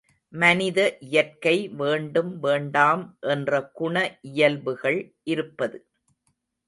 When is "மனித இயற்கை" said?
0.33-1.53